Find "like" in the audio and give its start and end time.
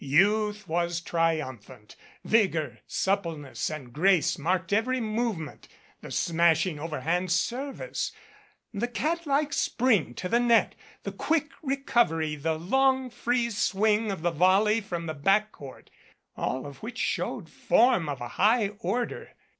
9.27-9.53